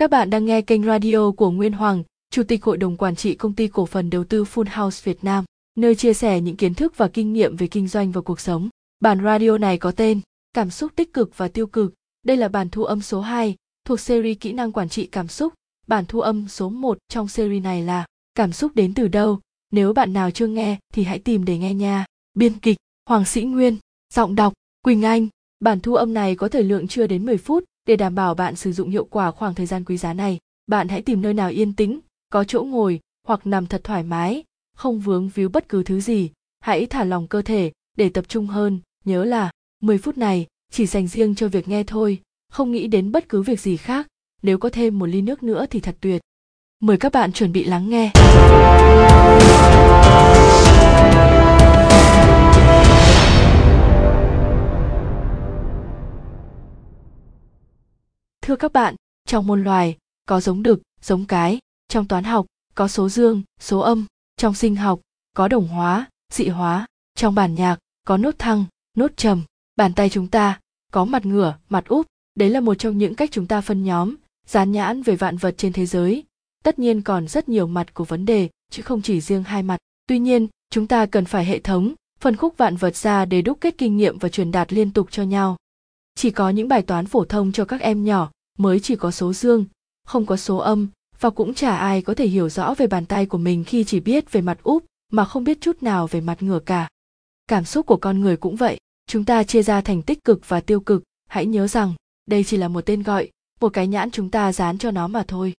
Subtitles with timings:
[0.00, 3.34] Các bạn đang nghe kênh radio của Nguyên Hoàng, Chủ tịch Hội đồng Quản trị
[3.34, 5.44] Công ty Cổ phần Đầu tư Full House Việt Nam,
[5.76, 8.68] nơi chia sẻ những kiến thức và kinh nghiệm về kinh doanh và cuộc sống.
[9.00, 10.20] Bản radio này có tên
[10.52, 11.94] Cảm xúc tích cực và tiêu cực.
[12.22, 13.56] Đây là bản thu âm số 2
[13.86, 15.54] thuộc series Kỹ năng quản trị cảm xúc.
[15.86, 19.40] Bản thu âm số 1 trong series này là Cảm xúc đến từ đâu?
[19.72, 22.04] Nếu bạn nào chưa nghe thì hãy tìm để nghe nha.
[22.34, 22.76] Biên kịch
[23.08, 23.76] Hoàng Sĩ Nguyên,
[24.14, 25.28] giọng đọc Quỳnh Anh.
[25.60, 28.56] Bản thu âm này có thời lượng chưa đến 10 phút để đảm bảo bạn
[28.56, 30.38] sử dụng hiệu quả khoảng thời gian quý giá này.
[30.66, 32.00] Bạn hãy tìm nơi nào yên tĩnh,
[32.32, 34.44] có chỗ ngồi hoặc nằm thật thoải mái,
[34.76, 36.30] không vướng víu bất cứ thứ gì.
[36.60, 39.50] Hãy thả lòng cơ thể để tập trung hơn, nhớ là
[39.82, 42.18] 10 phút này chỉ dành riêng cho việc nghe thôi,
[42.52, 44.06] không nghĩ đến bất cứ việc gì khác.
[44.42, 46.20] Nếu có thêm một ly nước nữa thì thật tuyệt.
[46.80, 48.12] Mời các bạn chuẩn bị lắng nghe.
[58.50, 58.94] Thưa các bạn,
[59.26, 63.80] trong môn loài có giống đực, giống cái, trong toán học có số dương, số
[63.80, 64.06] âm,
[64.36, 65.00] trong sinh học
[65.36, 68.64] có đồng hóa, dị hóa, trong bản nhạc có nốt thăng,
[68.96, 69.42] nốt trầm,
[69.76, 70.60] bàn tay chúng ta
[70.92, 74.14] có mặt ngửa, mặt úp, đấy là một trong những cách chúng ta phân nhóm,
[74.46, 76.24] dán nhãn về vạn vật trên thế giới.
[76.64, 79.78] Tất nhiên còn rất nhiều mặt của vấn đề, chứ không chỉ riêng hai mặt.
[80.06, 83.58] Tuy nhiên, chúng ta cần phải hệ thống, phân khúc vạn vật ra để đúc
[83.60, 85.56] kết kinh nghiệm và truyền đạt liên tục cho nhau.
[86.14, 89.32] Chỉ có những bài toán phổ thông cho các em nhỏ mới chỉ có số
[89.32, 89.64] dương,
[90.06, 90.88] không có số âm,
[91.20, 94.00] và cũng chả ai có thể hiểu rõ về bàn tay của mình khi chỉ
[94.00, 96.88] biết về mặt úp mà không biết chút nào về mặt ngửa cả.
[97.46, 100.60] Cảm xúc của con người cũng vậy, chúng ta chia ra thành tích cực và
[100.60, 101.94] tiêu cực, hãy nhớ rằng
[102.26, 105.24] đây chỉ là một tên gọi, một cái nhãn chúng ta dán cho nó mà
[105.28, 105.52] thôi.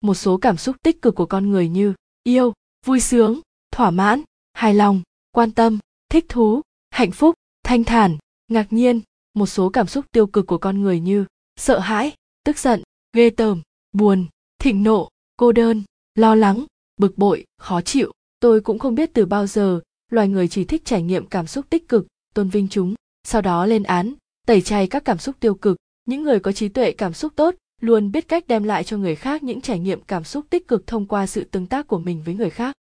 [0.00, 2.52] Một số cảm xúc tích cực của con người như yêu,
[2.86, 5.78] vui sướng, thỏa mãn, hài lòng, quan tâm,
[6.10, 8.16] thích thú, hạnh phúc, thanh thản,
[8.48, 9.00] ngạc nhiên,
[9.34, 11.24] một số cảm xúc tiêu cực của con người như
[11.56, 12.12] sợ hãi,
[12.44, 12.82] tức giận,
[13.12, 13.62] ghê tởm,
[13.92, 14.26] buồn,
[14.60, 15.82] thịnh nộ, cô đơn,
[16.14, 16.64] lo lắng,
[16.96, 18.12] bực bội, khó chịu.
[18.40, 21.70] Tôi cũng không biết từ bao giờ, loài người chỉ thích trải nghiệm cảm xúc
[21.70, 22.94] tích cực, tôn vinh chúng,
[23.24, 24.14] sau đó lên án,
[24.46, 25.76] tẩy chay các cảm xúc tiêu cực.
[26.04, 29.14] Những người có trí tuệ cảm xúc tốt luôn biết cách đem lại cho người
[29.14, 32.22] khác những trải nghiệm cảm xúc tích cực thông qua sự tương tác của mình
[32.22, 32.76] với người khác.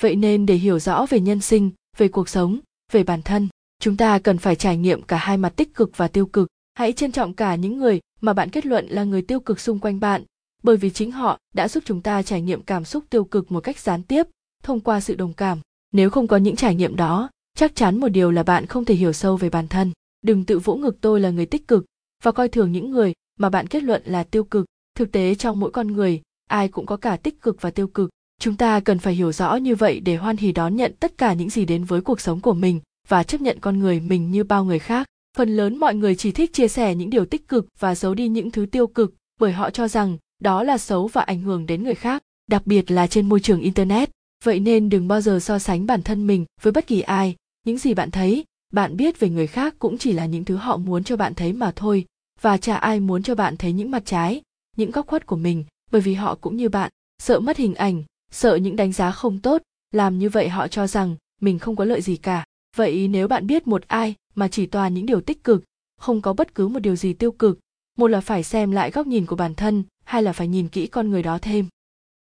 [0.00, 2.58] Vậy nên để hiểu rõ về nhân sinh, về cuộc sống,
[2.92, 3.48] về bản thân,
[3.78, 6.48] chúng ta cần phải trải nghiệm cả hai mặt tích cực và tiêu cực.
[6.74, 9.78] Hãy trân trọng cả những người mà bạn kết luận là người tiêu cực xung
[9.78, 10.24] quanh bạn,
[10.62, 13.60] bởi vì chính họ đã giúp chúng ta trải nghiệm cảm xúc tiêu cực một
[13.60, 14.26] cách gián tiếp,
[14.62, 15.58] thông qua sự đồng cảm.
[15.92, 18.94] Nếu không có những trải nghiệm đó, chắc chắn một điều là bạn không thể
[18.94, 19.92] hiểu sâu về bản thân.
[20.22, 21.84] Đừng tự vỗ ngực tôi là người tích cực
[22.22, 24.66] và coi thường những người mà bạn kết luận là tiêu cực.
[24.96, 28.10] Thực tế trong mỗi con người, ai cũng có cả tích cực và tiêu cực.
[28.40, 31.32] Chúng ta cần phải hiểu rõ như vậy để hoan hỉ đón nhận tất cả
[31.32, 34.44] những gì đến với cuộc sống của mình và chấp nhận con người mình như
[34.44, 37.66] bao người khác phần lớn mọi người chỉ thích chia sẻ những điều tích cực
[37.78, 41.22] và giấu đi những thứ tiêu cực, bởi họ cho rằng đó là xấu và
[41.22, 44.10] ảnh hưởng đến người khác, đặc biệt là trên môi trường internet.
[44.44, 47.36] Vậy nên đừng bao giờ so sánh bản thân mình với bất kỳ ai.
[47.66, 50.76] Những gì bạn thấy, bạn biết về người khác cũng chỉ là những thứ họ
[50.76, 52.04] muốn cho bạn thấy mà thôi,
[52.40, 54.42] và chả ai muốn cho bạn thấy những mặt trái,
[54.76, 56.90] những góc khuất của mình, bởi vì họ cũng như bạn,
[57.22, 58.02] sợ mất hình ảnh,
[58.32, 59.62] sợ những đánh giá không tốt.
[59.92, 62.44] Làm như vậy họ cho rằng mình không có lợi gì cả.
[62.76, 65.64] Vậy nếu bạn biết một ai mà chỉ toàn những điều tích cực,
[66.00, 67.58] không có bất cứ một điều gì tiêu cực.
[67.98, 70.86] Một là phải xem lại góc nhìn của bản thân, hai là phải nhìn kỹ
[70.86, 71.66] con người đó thêm.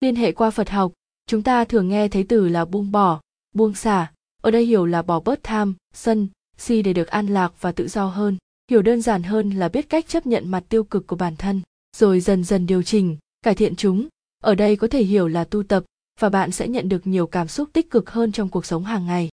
[0.02, 0.92] Liên hệ qua phật học,
[1.28, 3.22] chúng ta thường nghe thấy từ là buông bỏ,
[3.54, 7.62] buông xả, ở đây hiểu là bỏ bớt tham, sân, si để được an lạc
[7.62, 8.38] và tự do hơn.
[8.72, 11.62] Hiểu đơn giản hơn là biết cách chấp nhận mặt tiêu cực của bản thân,
[11.98, 14.08] rồi dần dần điều chỉnh, cải thiện chúng.
[14.44, 15.84] Ở đây có thể hiểu là tu tập,
[16.20, 19.06] và bạn sẽ nhận được nhiều cảm xúc tích cực hơn trong cuộc sống hàng
[19.06, 19.30] ngày.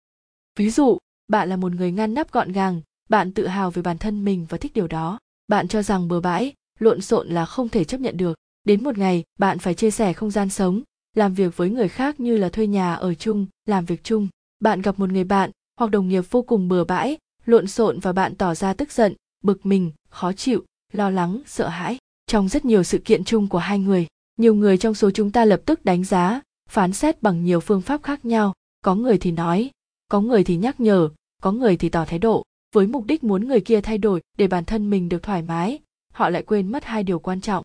[0.58, 0.98] Ví dụ
[1.28, 4.46] bạn là một người ngăn nắp gọn gàng, bạn tự hào về bản thân mình
[4.48, 5.18] và thích điều đó.
[5.48, 8.36] Bạn cho rằng bừa bãi, lộn xộn là không thể chấp nhận được.
[8.64, 10.82] Đến một ngày, bạn phải chia sẻ không gian sống,
[11.16, 14.28] làm việc với người khác như là thuê nhà ở chung, làm việc chung.
[14.60, 18.12] Bạn gặp một người bạn hoặc đồng nghiệp vô cùng bừa bãi, lộn xộn và
[18.12, 21.98] bạn tỏ ra tức giận, bực mình, khó chịu, lo lắng, sợ hãi.
[22.26, 24.06] Trong rất nhiều sự kiện chung của hai người,
[24.36, 27.80] nhiều người trong số chúng ta lập tức đánh giá, phán xét bằng nhiều phương
[27.80, 28.52] pháp khác nhau.
[28.82, 29.70] Có người thì nói
[30.08, 31.08] có người thì nhắc nhở,
[31.42, 32.44] có người thì tỏ thái độ.
[32.74, 35.78] Với mục đích muốn người kia thay đổi để bản thân mình được thoải mái,
[36.12, 37.64] họ lại quên mất hai điều quan trọng.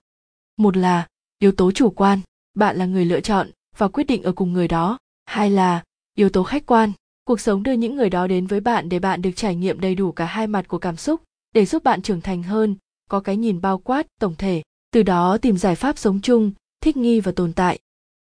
[0.57, 1.07] Một là,
[1.39, 2.19] yếu tố chủ quan,
[2.53, 4.97] bạn là người lựa chọn và quyết định ở cùng người đó.
[5.25, 5.83] Hai là,
[6.15, 6.91] yếu tố khách quan,
[7.23, 9.95] cuộc sống đưa những người đó đến với bạn để bạn được trải nghiệm đầy
[9.95, 11.21] đủ cả hai mặt của cảm xúc,
[11.53, 12.75] để giúp bạn trưởng thành hơn,
[13.09, 14.63] có cái nhìn bao quát, tổng thể.
[14.91, 16.51] Từ đó tìm giải pháp sống chung,
[16.81, 17.79] thích nghi và tồn tại.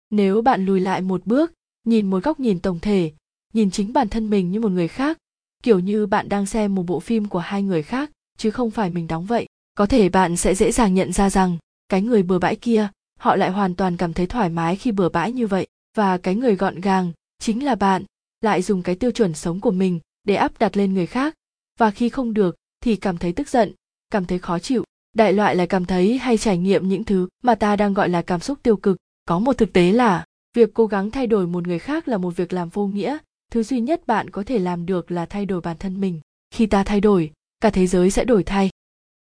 [0.09, 1.51] Nếu bạn lùi lại một bước,
[1.83, 3.11] nhìn một góc nhìn tổng thể
[3.53, 5.17] nhìn chính bản thân mình như một người khác,
[5.63, 8.89] kiểu như bạn đang xem một bộ phim của hai người khác, chứ không phải
[8.89, 9.45] mình đóng vậy.
[9.75, 11.57] Có thể bạn sẽ dễ dàng nhận ra rằng,
[11.89, 12.87] cái người bừa bãi kia,
[13.19, 15.67] họ lại hoàn toàn cảm thấy thoải mái khi bừa bãi như vậy.
[15.97, 18.03] Và cái người gọn gàng, chính là bạn,
[18.41, 21.33] lại dùng cái tiêu chuẩn sống của mình để áp đặt lên người khác.
[21.79, 23.73] Và khi không được, thì cảm thấy tức giận,
[24.09, 24.83] cảm thấy khó chịu.
[25.15, 28.21] Đại loại là cảm thấy hay trải nghiệm những thứ mà ta đang gọi là
[28.21, 28.97] cảm xúc tiêu cực.
[29.25, 32.35] Có một thực tế là, việc cố gắng thay đổi một người khác là một
[32.35, 33.17] việc làm vô nghĩa
[33.53, 36.19] thứ duy nhất bạn có thể làm được là thay đổi bản thân mình.
[36.51, 38.69] Khi ta thay đổi, cả thế giới sẽ đổi thay.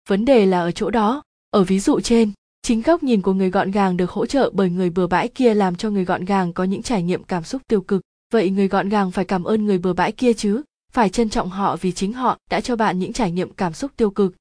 [0.09, 1.23] Vấn đề là ở chỗ đó.
[1.49, 2.31] Ở ví dụ trên,
[2.61, 5.53] chính góc nhìn của người gọn gàng được hỗ trợ bởi người bừa bãi kia
[5.53, 8.01] làm cho người gọn gàng có những trải nghiệm cảm xúc tiêu cực.
[8.33, 10.61] Vậy người gọn gàng phải cảm ơn người bừa bãi kia chứ?
[10.91, 13.91] Phải trân trọng họ vì chính họ đã cho bạn những trải nghiệm cảm xúc
[13.97, 14.35] tiêu cực.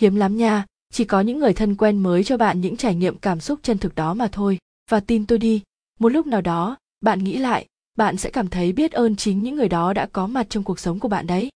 [0.00, 3.18] Hiếm lắm nha, chỉ có những người thân quen mới cho bạn những trải nghiệm
[3.18, 4.58] cảm xúc chân thực đó mà thôi.
[4.90, 5.62] Và tin tôi đi,
[6.00, 9.56] một lúc nào đó, bạn nghĩ lại bạn sẽ cảm thấy biết ơn chính những
[9.56, 11.50] người đó đã có mặt trong cuộc sống của bạn đấy.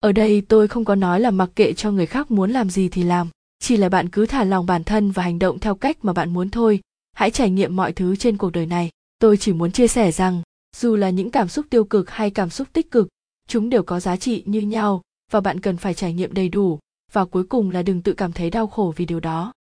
[0.00, 2.88] Ở đây tôi không có nói là mặc kệ cho người khác muốn làm gì
[2.88, 3.28] thì làm,
[3.58, 6.32] chỉ là bạn cứ thả lòng bản thân và hành động theo cách mà bạn
[6.32, 6.80] muốn thôi.
[7.12, 8.90] Hãy trải nghiệm mọi thứ trên cuộc đời này.
[9.18, 10.42] Tôi chỉ muốn chia sẻ rằng,
[10.76, 13.08] dù là những cảm xúc tiêu cực hay cảm xúc tích cực,
[13.48, 16.78] chúng đều có giá trị như nhau và bạn cần phải trải nghiệm đầy đủ.
[17.12, 19.52] Và cuối cùng là đừng tự cảm thấy đau khổ vì điều đó.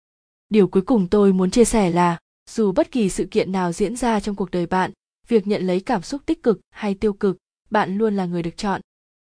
[0.49, 2.19] Điều cuối cùng tôi muốn chia sẻ là,
[2.51, 4.91] dù bất kỳ sự kiện nào diễn ra trong cuộc đời bạn
[5.29, 7.39] việc nhận lấy cảm xúc tích cực hay tiêu cực
[7.71, 8.81] bạn luôn là người được chọn.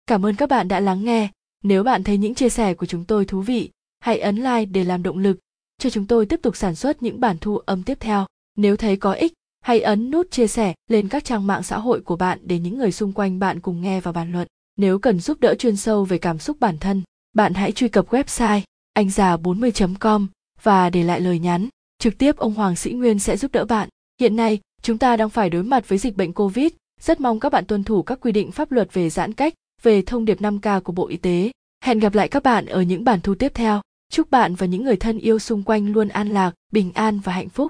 [0.06, 1.30] Cảm ơn các bạn đã lắng nghe.
[1.64, 3.70] Nếu bạn thấy những chia sẻ của chúng tôi thú vị
[4.00, 5.38] hãy ấn like để làm động lực
[5.78, 8.26] cho chúng tôi tiếp tục sản xuất những bản thu âm tiếp theo.
[8.56, 12.00] Nếu thấy có ích hãy ấn nút chia sẻ lên các trang mạng xã hội
[12.00, 14.48] của bạn để những người xung quanh bạn cùng nghe và bàn luận.
[14.76, 17.02] Nếu cần giúp đỡ chuyên sâu về cảm xúc bản thân
[17.32, 18.60] bạn hãy truy cập website
[18.92, 20.26] anh già 40.com
[20.62, 21.68] và để lại lời nhắn.
[21.98, 23.88] Trực tiếp ông Hoàng Sĩ Nguyên sẽ giúp đỡ bạn.
[24.20, 26.68] Hiện nay, chúng ta đang phải đối mặt với dịch bệnh Covid,
[27.00, 30.02] rất mong các bạn tuân thủ các quy định pháp luật về giãn cách, về
[30.02, 31.50] thông điệp 5K của Bộ Y tế.
[31.84, 33.80] Hẹn gặp lại các bạn ở những bản thu tiếp theo.
[34.12, 37.32] Chúc bạn và những người thân yêu xung quanh luôn an lạc, bình an và
[37.32, 37.68] hạnh phúc.